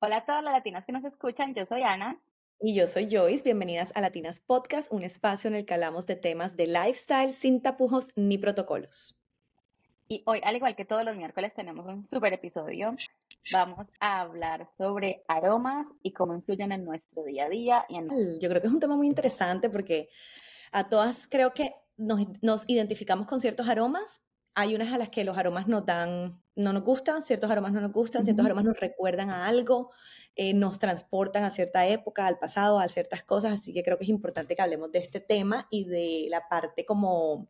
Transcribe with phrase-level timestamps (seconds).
[0.00, 2.20] Hola a todas las latinas que nos escuchan, yo soy Ana.
[2.60, 6.14] Y yo soy Joyce, bienvenidas a Latinas Podcast, un espacio en el que hablamos de
[6.14, 9.20] temas de lifestyle sin tapujos ni protocolos.
[10.06, 12.94] Y hoy, al igual que todos los miércoles, tenemos un super episodio.
[13.52, 17.84] Vamos a hablar sobre aromas y cómo influyen en nuestro día a día.
[17.88, 18.38] Y en...
[18.38, 20.10] Yo creo que es un tema muy interesante porque
[20.70, 24.22] a todas creo que nos, nos identificamos con ciertos aromas
[24.54, 27.80] hay unas a las que los aromas nos dan, no nos gustan, ciertos aromas no
[27.80, 29.90] nos gustan, ciertos aromas nos recuerdan a algo,
[30.34, 34.04] eh, nos transportan a cierta época, al pasado, a ciertas cosas, así que creo que
[34.04, 37.48] es importante que hablemos de este tema y de la parte como,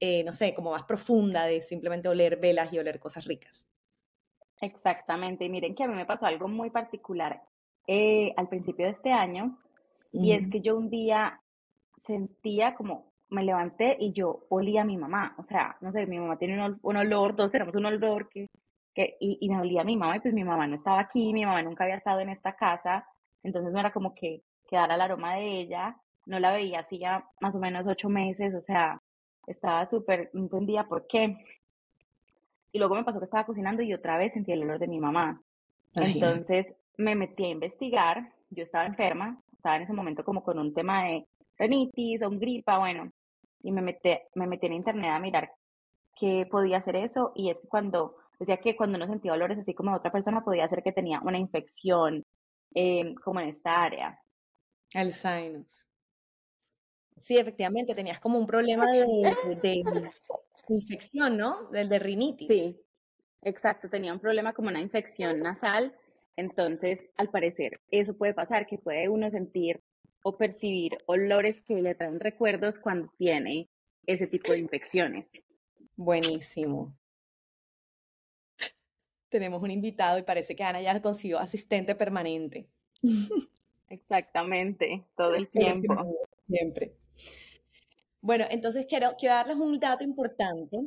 [0.00, 3.68] eh, no sé, como más profunda de simplemente oler velas y oler cosas ricas.
[4.60, 7.42] Exactamente, y miren que a mí me pasó algo muy particular
[7.86, 9.58] eh, al principio de este año,
[10.12, 11.40] y es que yo un día
[12.06, 15.34] sentía como me levanté y yo olía a mi mamá.
[15.38, 18.48] O sea, no sé, mi mamá tiene un, olor, todos tenemos un olor que,
[18.94, 21.32] que y, y, me olía a mi mamá y pues mi mamá no estaba aquí,
[21.32, 23.06] mi mamá nunca había estado en esta casa,
[23.42, 25.96] entonces no era como que quedara el aroma de ella,
[26.26, 29.00] no la veía hacía más o menos ocho meses, o sea,
[29.46, 31.36] estaba súper, no entendía por qué.
[32.72, 35.00] Y luego me pasó que estaba cocinando y otra vez sentí el olor de mi
[35.00, 35.40] mamá.
[35.94, 40.72] Entonces me metí a investigar, yo estaba enferma, estaba en ese momento como con un
[40.72, 41.26] tema de
[41.58, 43.10] renitis o un gripa, bueno,
[43.62, 45.52] y me metí, me metí en internet a mirar
[46.18, 49.94] qué podía hacer eso y es cuando decía que cuando uno sentía dolores así como
[49.94, 52.24] otra persona podía ser que tenía una infección
[52.74, 54.18] em, como en esta área.
[54.94, 55.86] El sinus.
[57.20, 59.82] Sí, efectivamente, tenías como un problema de,
[60.68, 61.64] infección, ¿no?
[61.70, 62.48] Del de rinitis.
[62.48, 62.80] Sí,
[63.42, 65.94] exacto, tenía un problema como una infección nasal.
[66.36, 69.82] Entonces, al parecer, eso puede pasar, que puede uno sentir
[70.22, 73.68] o percibir olores que le traen recuerdos cuando tiene
[74.06, 75.30] ese tipo de infecciones.
[75.96, 76.96] Buenísimo.
[79.28, 82.68] Tenemos un invitado y parece que Ana ya consiguió asistente permanente.
[83.88, 85.94] Exactamente, todo el tiempo.
[86.48, 86.96] Siempre.
[88.20, 90.78] Bueno, entonces quiero, quiero darles un dato importante,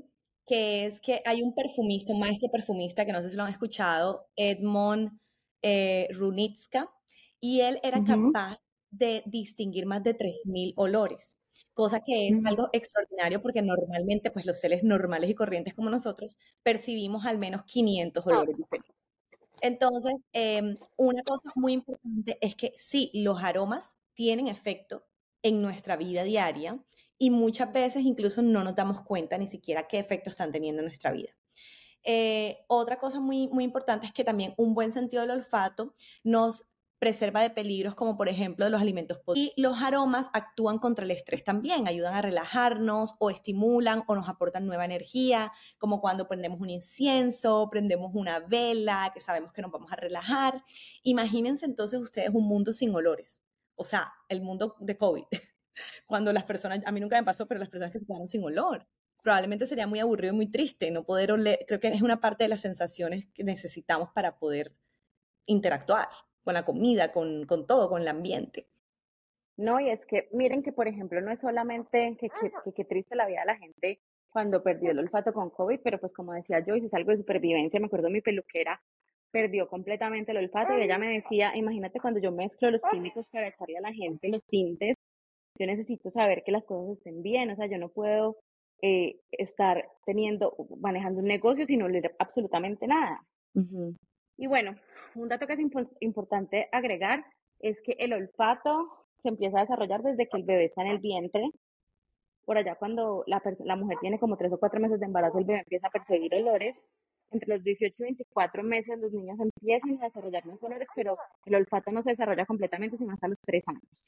[0.46, 3.52] que es que hay un perfumista, un maestro perfumista, que no sé si lo han
[3.52, 5.20] escuchado, Edmond
[5.62, 6.90] eh, Runitska,
[7.40, 8.60] y él era capaz
[8.98, 11.38] de distinguir más de 3.000 olores,
[11.74, 16.38] cosa que es algo extraordinario porque normalmente pues los seres normales y corrientes como nosotros
[16.64, 18.96] percibimos al menos 500 olores diferentes.
[19.62, 25.06] Entonces, em, una cosa muy importante es que sí, los aromas tienen efecto
[25.42, 26.84] en nuestra vida diaria
[27.18, 30.88] y muchas veces incluso no nos damos cuenta ni siquiera qué efecto están teniendo en
[30.88, 31.32] nuestra vida.
[32.04, 35.94] Eh, otra cosa muy, muy importante es que también un buen sentido del olfato
[36.24, 36.66] nos
[37.04, 41.44] preserva de peligros como por ejemplo los alimentos Y los aromas actúan contra el estrés
[41.44, 46.70] también, ayudan a relajarnos o estimulan o nos aportan nueva energía, como cuando prendemos un
[46.70, 50.64] incienso, prendemos una vela, que sabemos que nos vamos a relajar.
[51.04, 53.42] Imagínense entonces ustedes un mundo sin olores,
[53.76, 55.26] o sea, el mundo de COVID,
[56.06, 58.46] cuando las personas, a mí nunca me pasó, pero las personas que se quedaron sin
[58.46, 58.88] olor
[59.22, 61.60] probablemente sería muy aburrido y muy triste no poder oler.
[61.68, 64.74] Creo que es una parte de las sensaciones que necesitamos para poder
[65.46, 66.08] interactuar
[66.44, 68.68] con la comida, con, con todo, con el ambiente.
[69.58, 73.16] No, y es que miren que, por ejemplo, no es solamente que, que, que, triste
[73.16, 74.00] la vida de la gente
[74.30, 77.80] cuando perdió el olfato con COVID, pero pues como decía yo, es algo de supervivencia.
[77.80, 78.82] Me acuerdo mi peluquera
[79.34, 83.48] perdió completamente el olfato y ella me decía, imagínate cuando yo mezclo los químicos para
[83.48, 84.96] echarle a la gente los tintes,
[85.58, 88.38] yo necesito saber que las cosas estén bien, o sea, yo no puedo
[88.82, 93.26] eh, estar teniendo, manejando un negocio sin oler absolutamente nada.
[94.38, 94.76] Y bueno,
[95.16, 95.60] un dato que es
[96.00, 97.26] importante agregar
[97.60, 98.90] es que el olfato
[99.22, 101.50] se empieza a desarrollar desde que el bebé está en el vientre.
[102.46, 105.46] Por allá cuando la, la mujer tiene como tres o cuatro meses de embarazo, el
[105.46, 106.76] bebé empieza a percibir olores.
[107.32, 111.56] Entre los 18 y 24 meses los niños empiezan a desarrollar los olores, pero el
[111.56, 114.06] olfato no se desarrolla completamente sino hasta los tres años.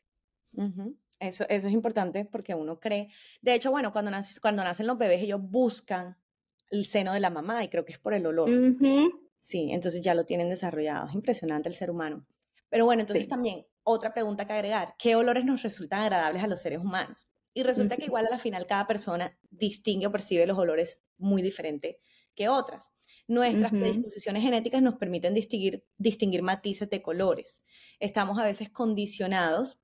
[1.19, 3.09] Eso, eso es importante porque uno cree.
[3.41, 4.11] De hecho, bueno, cuando,
[4.41, 6.17] cuando nacen los bebés, ellos buscan
[6.69, 8.49] el seno de la mamá y creo que es por el olor.
[9.45, 11.07] Sí, entonces ya lo tienen desarrollado.
[11.07, 12.25] Es impresionante el ser humano.
[12.67, 16.59] Pero bueno, entonces también otra pregunta que agregar, ¿qué olores nos resultan agradables a los
[16.59, 17.27] seres humanos?
[17.53, 21.43] Y resulta que igual a la final cada persona distingue o percibe los olores muy
[21.43, 21.99] diferente
[22.33, 22.89] que otras.
[23.27, 27.61] Nuestras predisposiciones genéticas nos permiten distinguir, distinguir matices de colores.
[27.99, 29.79] Estamos a veces condicionados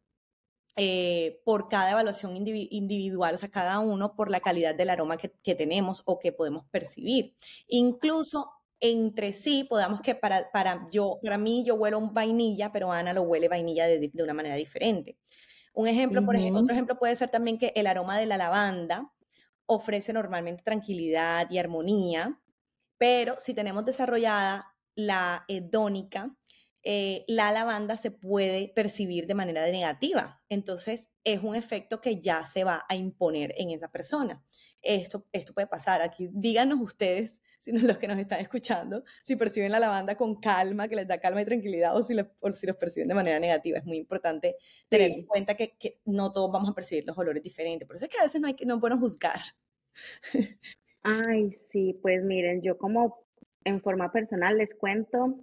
[0.75, 5.31] eh, por cada evaluación individual, o sea, cada uno por la calidad del aroma que,
[5.43, 7.35] que tenemos o que podemos percibir.
[7.67, 8.49] Incluso
[8.81, 13.13] entre sí podamos que para, para, yo, para mí yo huelo un vainilla, pero Ana
[13.13, 15.17] lo huele vainilla de, de una manera diferente.
[15.73, 19.13] Un ejemplo, por ejemplo, otro ejemplo puede ser también que el aroma de la lavanda
[19.65, 22.41] ofrece normalmente tranquilidad y armonía,
[22.97, 26.35] pero si tenemos desarrollada la hedónica,
[26.83, 30.41] eh, la lavanda se puede percibir de manera negativa.
[30.49, 34.43] Entonces, es un efecto que ya se va a imponer en esa persona.
[34.81, 36.01] Esto, esto puede pasar.
[36.01, 37.39] Aquí díganos ustedes,
[37.71, 41.19] si los que nos están escuchando, si perciben la lavanda con calma, que les da
[41.19, 42.15] calma y tranquilidad, o si,
[42.53, 43.77] si los perciben de manera negativa.
[43.77, 44.55] Es muy importante
[44.89, 47.87] tener en cuenta que, que, no todos vamos a percibir los olores diferentes.
[47.87, 49.39] Por eso es que a veces no, hay que, no podemos juzgar.
[51.03, 53.25] Ay, sí, pues miren, yo como
[53.63, 55.35] en forma personal les cuento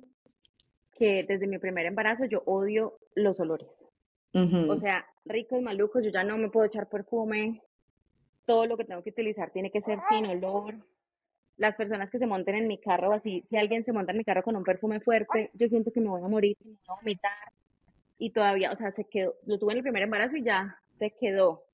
[0.98, 3.68] que desde mi primer embarazo yo odio los olores.
[4.34, 7.60] O sea, ricos, malucos, yo ya no me puedo echar perfume.
[8.44, 10.76] Todo lo que tengo que utilizar tiene que ser sin olor.
[11.58, 14.24] Las personas que se monten en mi carro, así, si alguien se monta en mi
[14.24, 16.94] carro con un perfume fuerte, yo siento que me voy a morir, me voy a
[16.94, 17.52] vomitar.
[18.18, 21.12] Y todavía, o sea, se quedó, lo tuve en el primer embarazo y ya se
[21.20, 21.64] quedó.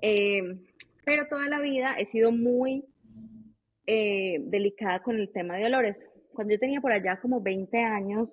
[0.00, 0.64] Em,
[1.04, 2.84] pero toda la vida he sido muy
[3.86, 5.96] eh, delicada con el tema de olores
[6.32, 8.28] cuando yo tenía por allá como 20 años,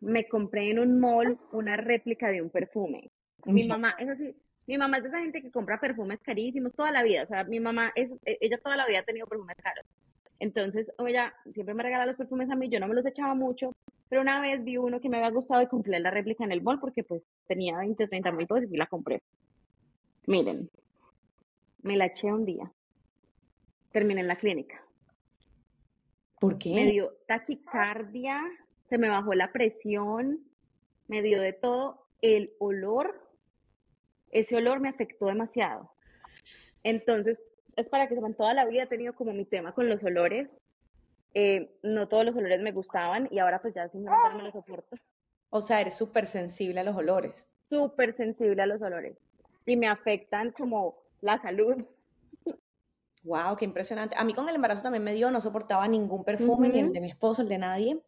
[0.00, 3.10] me compré en un mall una réplica de un perfume.
[3.44, 4.34] Mi mamá, eso sí,
[4.72, 7.24] mi mamá es de esa gente que compra perfumes carísimos toda la vida.
[7.24, 9.84] O sea, mi mamá, es, e, ella toda la vida ha tenido perfumes caros.
[10.38, 13.74] Entonces, ella siempre me regala los perfumes a mí, yo no me los echaba mucho,
[14.08, 16.62] pero una vez vi uno que me había gustado y compré la réplica en el
[16.62, 19.20] mall porque pues tenía 20, 30 mil pesos y la compré.
[20.26, 20.70] Miren,
[21.82, 22.72] me la eché un día.
[23.92, 24.82] Terminé en la clínica.
[26.40, 26.72] ¿Por qué?
[26.74, 28.42] Me dio taquicardia,
[28.88, 30.40] se me bajó la presión,
[31.08, 32.06] me dio de todo.
[32.22, 33.20] El olor,
[34.32, 35.92] ese olor me afectó demasiado.
[36.82, 37.38] Entonces,
[37.76, 40.48] es para que sepan, toda la vida he tenido como mi tema con los olores.
[41.34, 44.96] Eh, no todos los olores me gustaban y ahora pues ya simplemente me los soporto.
[45.50, 47.46] O sea, eres súper sensible a los olores.
[47.70, 49.16] Súper sensible a los olores.
[49.64, 51.84] Y me afectan como la salud.
[53.22, 54.16] Wow, qué impresionante.
[54.18, 57.00] A mí con el embarazo también me dio, no soportaba ningún perfume, ni el de
[57.00, 58.02] mi esposo, el de nadie.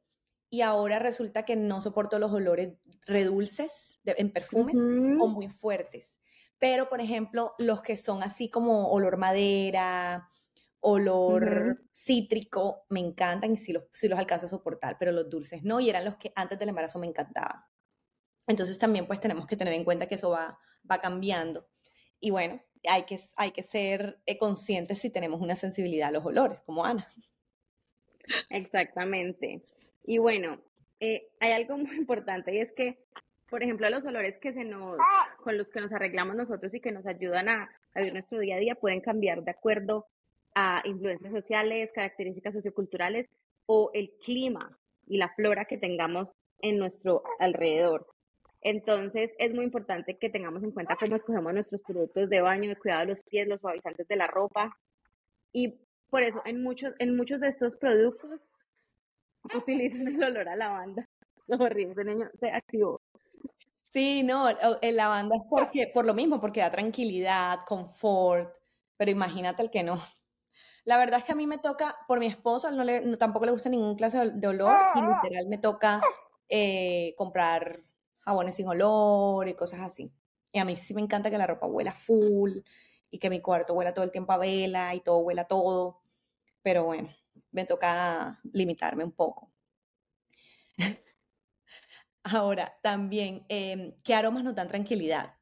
[0.55, 2.75] Y ahora resulta que no soporto los olores
[3.07, 6.21] redulces en perfumes o muy fuertes.
[6.61, 10.31] Pero, por ejemplo, los que son así como olor madera,
[10.79, 15.65] olor cítrico, me encantan y sí los, sí los alcanzo a soportar, pero los dulces
[15.65, 17.65] no, y eran los que antes del embarazo me encantaban.
[18.47, 21.69] Entonces también pues tenemos que tener en cuenta que eso va, va cambiando.
[22.21, 26.25] Y bueno, hay que, hay que ser eh, conscientes si tenemos una sensibilidad a los
[26.25, 27.13] olores, como Ana.
[28.51, 29.65] Exactamente.
[30.05, 30.61] Y bueno,
[31.01, 32.99] eh, hay algo muy importante y es que,
[33.51, 34.99] por ejemplo, los olores que se nos,
[35.43, 38.57] con los que nos arreglamos nosotros y que nos ayudan a, a vivir nuestro día
[38.57, 40.07] a día pueden cambiar de acuerdo
[40.55, 43.29] a influencias sociales, características socioculturales
[43.67, 46.29] o el clima y la flora que tengamos
[46.61, 48.07] en nuestro alrededor.
[48.63, 52.77] Entonces, es muy importante que tengamos en cuenta cómo escogemos nuestros productos de baño, de
[52.77, 54.75] cuidado de los pies, los suavizantes de la ropa.
[55.53, 55.75] Y
[56.09, 58.41] por eso, en muchos, en muchos de estos productos
[59.55, 61.09] utilizan el olor a lavanda.
[61.49, 63.01] Horrible, ese niño se activó.
[63.93, 64.49] Sí, no,
[64.83, 68.53] el lavanda es porque, por lo mismo, porque da tranquilidad, confort,
[68.97, 70.01] pero imagínate el que no.
[70.85, 73.53] La verdad es que a mí me toca, por mi esposo, no le, tampoco le
[73.53, 76.03] gusta ningún clase de olor y literal me toca
[76.49, 77.83] eh, comprar
[78.21, 80.13] jabones sin olor y cosas así.
[80.53, 82.59] Y a mí sí me encanta que la ropa huela full
[83.11, 86.03] y que mi cuarto huela todo el tiempo a vela y todo huela todo.
[86.63, 87.11] Pero bueno,
[87.51, 89.53] me toca limitarme un poco.
[92.25, 95.35] Ahora, también, em, ¿qué aromas nos dan tranquilidad?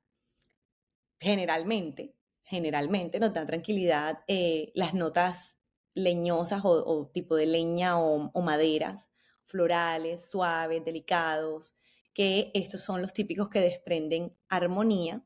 [1.21, 5.59] Generalmente, generalmente nos dan tranquilidad eh, las notas
[5.95, 9.09] leñosas o, tipo de leña o, o maderas,
[9.45, 11.77] florales, suaves, delicados,
[12.15, 15.25] que estos son los típicos que desprenden armonía.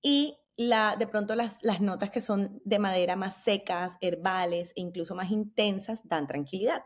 [0.00, 5.14] Y de pronto las, las notas que son de madera más secas, herbales e incluso
[5.14, 6.82] más intensas dan tranquilidad.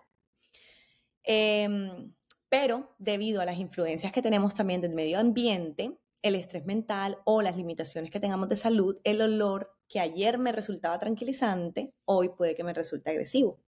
[1.23, 2.15] Em,
[2.49, 7.43] pero debido a las influencias que tenemos también del medio ambiente, el estrés mental o
[7.43, 12.55] las limitaciones que tengamos de salud, el olor que ayer me resultaba tranquilizante, hoy puede
[12.55, 13.61] que me resulte agresivo.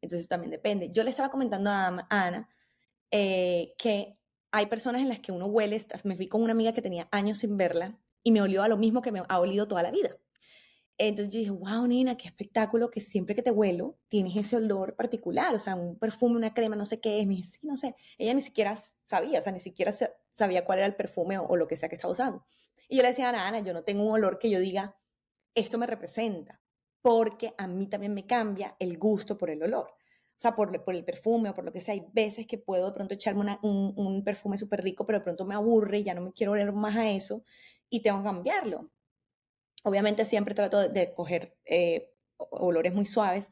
[0.00, 0.90] Entonces también depende.
[0.92, 2.48] Yo le estaba comentando a Ana
[3.10, 4.18] eh, que
[4.50, 7.38] hay personas en las que uno huele, me fui con una amiga que tenía años
[7.38, 10.16] sin verla y me olió a lo mismo que me ha olido toda la vida.
[10.98, 14.94] Entonces yo dije, wow, Nina, qué espectáculo que siempre que te huelo tienes ese olor
[14.96, 17.26] particular, o sea, un perfume, una crema, no sé qué es.
[17.26, 17.96] Me dije, sí, no sé.
[18.18, 19.94] Ella ni siquiera sabía, o sea, ni siquiera
[20.32, 22.44] sabía cuál era el perfume o, lo que sea que estaba usando.
[22.86, 24.98] Y yo le decía a Ana, yo no tengo un olor que yo diga,
[25.54, 26.60] esto me representa,
[27.00, 29.99] porque a mí también me cambia el gusto por el olor
[30.40, 32.86] o sea, por, por, el perfume o por lo que sea, hay veces que puedo
[32.86, 36.14] de pronto echarme un, un, perfume súper rico, pero de pronto me aburre y ya
[36.14, 37.44] no me quiero oler más a eso
[37.90, 38.90] y tengo que cambiarlo.
[39.84, 43.50] Obviamente siempre trato de, coger eh, olores muy suaves,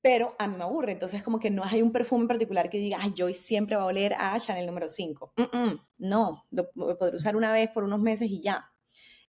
[0.00, 0.92] pero a mí me aburre.
[0.92, 3.82] Entonces, como que no hay un perfume en particular que diga, ay, yo siempre va
[3.82, 5.34] a oler a Chanel número 5.
[5.98, 8.72] no, lo, podré usar una vez por unos meses y ya.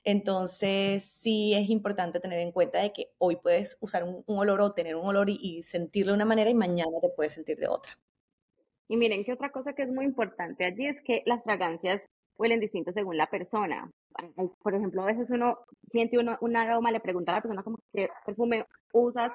[0.09, 4.73] Entonces, sí es importante tener en cuenta de que hoy puedes usar un, olor o
[4.73, 7.67] tener un olor y, y, sentirlo de una manera y mañana te puedes sentir de
[7.67, 7.99] otra.
[8.87, 12.01] Y miren que otra cosa que es muy importante allí es que las fragancias
[12.39, 13.91] huelen distinto según la persona.
[14.63, 15.59] Por ejemplo, a veces uno
[15.91, 19.33] siente uno, un aroma, le pregunta a la persona como qué perfume usas,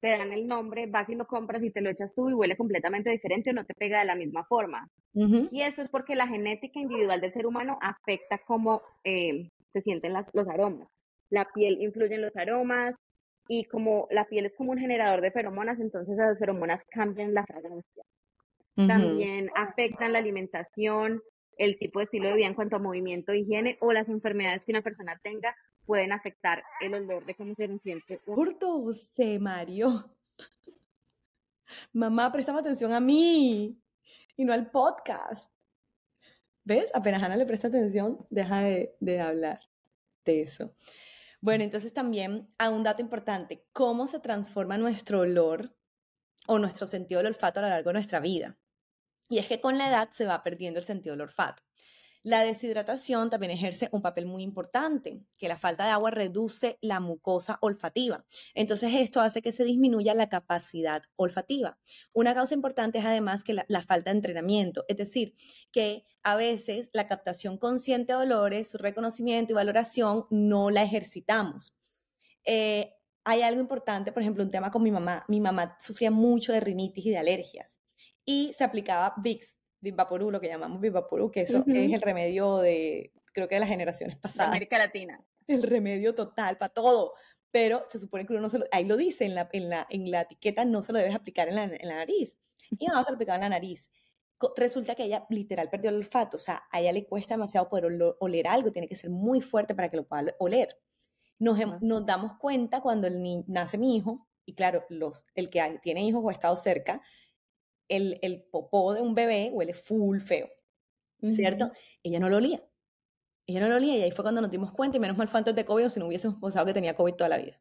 [0.00, 2.56] te dan el nombre, vas y lo compras y te lo echas tú y huele
[2.56, 4.88] completamente diferente o no te pega de la misma forma.
[5.12, 10.14] Y esto es porque la genética individual del ser humano afecta cómo eh, se sienten
[10.32, 10.88] los aromas.
[11.28, 12.94] La piel influye en los aromas
[13.48, 17.44] y como la piel es como un generador de feromonas, entonces esas feromonas cambian la
[17.44, 18.04] fragancia.
[18.76, 21.22] También afectan la alimentación,
[21.58, 24.72] el tipo de estilo de vida en cuanto a movimiento, higiene o las enfermedades que
[24.72, 25.54] una persona tenga
[25.86, 28.18] pueden afectar el olor de cómo se siente.
[28.24, 30.10] Corto, se Mario.
[31.92, 33.78] Mamá, préstame atención a mí
[34.36, 35.53] y no al podcast.
[36.64, 36.90] ¿Ves?
[36.94, 39.60] Apenas Ana le presta atención, deja de, de hablar
[40.24, 40.74] de eso.
[41.40, 45.76] Bueno, entonces también a un dato importante, cómo se transforma nuestro olor
[46.46, 48.56] o nuestro sentido del olfato a lo largo de nuestra vida.
[49.28, 51.63] Y es que con la edad se va perdiendo el sentido del olfato.
[52.24, 56.98] La deshidratación también ejerce un papel muy importante, que la falta de agua reduce la
[56.98, 58.24] mucosa olfativa.
[58.54, 61.78] Entonces esto hace que se disminuya la capacidad olfativa.
[62.14, 65.34] Una causa importante es además que la, falta de entrenamiento, es decir,
[65.70, 71.76] que a veces la captación consciente de olores, su reconocimiento y valoración no la ejercitamos.
[72.46, 75.26] Eh, hay algo importante, por ejemplo, un tema con mi mamá.
[75.28, 77.80] Mi mamá sufría mucho de rinitis y de alergias
[78.24, 83.12] y se aplicaba Vicks, Vivaporú, lo que llamamos Vivaporú, que eso es el remedio de,
[83.32, 84.48] creo que de las generaciones pasadas.
[84.48, 85.24] América Latina.
[85.46, 87.12] El remedio total para todo.
[87.50, 89.86] Pero se supone que uno no se lo, ahí lo dice en la, en la,
[89.88, 92.36] en la etiqueta, no se lo debes aplicar en la, en la nariz.
[92.70, 93.88] Y nada, se lo aplicaba en la nariz.
[94.56, 97.86] Resulta que ella literal perdió el olfato, o sea, a ella le cuesta demasiado poder
[98.18, 100.76] oler algo, tiene que ser muy fuerte para que lo pueda oler.
[101.38, 106.02] Nos, nos damos cuenta cuando el nace mi hijo, y claro, los, el que tiene
[106.04, 107.00] hijos o ha estado cerca,
[107.88, 110.48] el, el popó de un bebé huele full feo,
[111.30, 111.72] ¿cierto?
[112.02, 112.62] Ella no lo olía.
[113.46, 115.38] Ella no lo olía y ahí fue cuando nos dimos cuenta, y menos mal fue
[115.38, 117.60] antes de COVID, o si no hubiésemos pensado que tenía COVID toda la vida.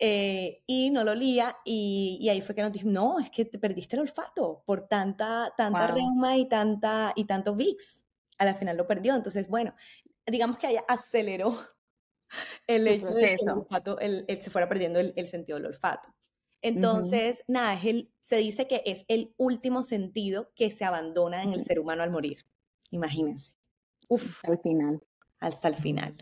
[0.00, 3.44] Eh, y no lo olía y, y, ahí fue que nos dijo, no, es que
[3.44, 8.04] te perdiste el olfato por tanta, tanta reuma y, tanta, y tanto VIX.
[8.38, 9.16] A la final lo perdió.
[9.16, 9.74] Entonces, bueno,
[10.24, 11.58] digamos que ella aceleró
[12.66, 16.14] el hecho de que el olfato, el, se fuera perdiendo el, el, sentido del olfato.
[16.62, 21.52] Entonces, nada, es el, se dice que es el último sentido que se abandona en
[21.52, 22.44] el ser humano al morir.
[22.90, 23.52] Imagínense.
[24.08, 24.44] Uf.
[24.44, 25.00] Al final.
[25.40, 26.14] Hasta el final.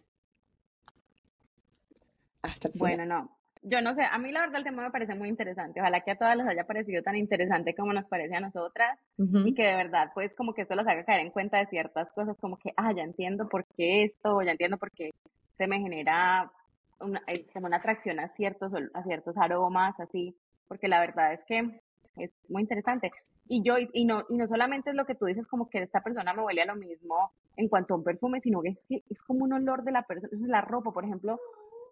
[2.43, 2.97] Hasta el final.
[2.97, 3.37] Bueno, no.
[3.63, 5.81] Yo no sé, a mí la verdad el tema me parece muy interesante.
[5.81, 9.55] Ojalá que a todas les haya parecido tan interesante como nos parece a nosotras y
[9.55, 12.37] que de verdad, pues, como que esto los haga caer en cuenta de ciertas cosas,
[12.39, 15.13] como que, ah, ya entiendo por qué esto, ya entiendo por qué
[15.59, 16.53] se me genera
[17.01, 17.23] una,
[17.53, 20.37] como una atracción a ciertos, a ciertos aromas, así,
[20.69, 21.81] porque la verdad es que
[22.17, 23.11] es muy interesante.
[23.49, 26.01] Y yo, y no, y no solamente es lo que tú dices, como que esta
[26.03, 29.19] persona me huele a lo mismo en cuanto a un perfume, sino que es, es
[29.23, 31.39] como un olor de la persona, es la ropa, por ejemplo,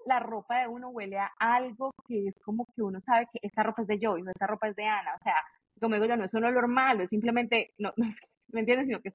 [0.07, 3.63] la ropa de uno huele a algo que es como que uno sabe que esta
[3.63, 5.35] ropa es de Joy o esta ropa es de Ana, o sea,
[5.81, 7.93] como digo yo, no es un olor malo, es simplemente, no,
[8.49, 8.87] ¿me entiendes?
[8.87, 9.15] Sino que es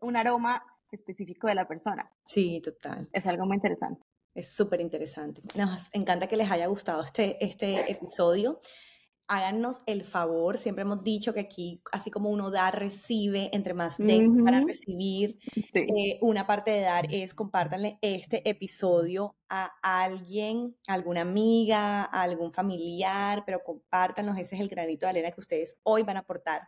[0.00, 2.10] un aroma específico de la persona.
[2.24, 3.08] Sí, total.
[3.12, 4.02] Es algo muy interesante.
[4.34, 5.42] Es súper interesante.
[5.54, 8.60] Nos encanta que les haya gustado este, este episodio.
[9.26, 13.96] Háganos el favor, siempre hemos dicho que aquí, así como uno da, recibe, entre más
[13.98, 15.38] de para recibir,
[15.72, 22.22] eh, una parte de dar es compártanle este episodio a alguien, a alguna amiga, a
[22.22, 26.20] algún familiar, pero compártanos, ese es el granito de arena que ustedes hoy van a
[26.20, 26.62] aportar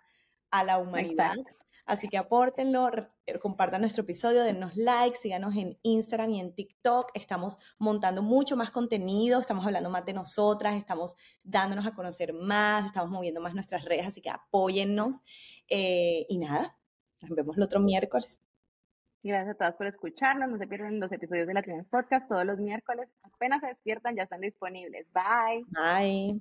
[0.53, 1.35] a la humanidad.
[1.85, 2.89] Así que apórtenlo,
[3.27, 7.11] eh, compartan nuestro episodio, denos like, síganos en Instagram y en TikTok.
[7.15, 12.87] Estamos montando mucho más contenido, estamos hablando más de nosotras, estamos dándonos a conocer más,
[12.87, 15.23] estamos moviendo más nuestras redes, así que apóyennos.
[15.69, 16.77] Eh, y nada,
[17.21, 18.41] nos vemos el otro miércoles.
[19.25, 20.51] Gracias a todas por escucharnos.
[20.51, 23.09] No se pierdan los episodios de la Podcast todos los miércoles.
[23.23, 25.07] Apenas se despiertan, ya están disponibles.
[25.13, 25.65] Bye.
[25.71, 26.41] Bye.